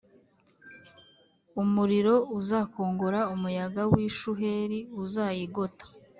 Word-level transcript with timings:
Umuriro 1.61 2.15
uzakongora 2.39 3.19
umuyaga 3.33 3.81
w 3.91 3.93
ishuheri 4.07 4.79
uzayigota 5.01 5.85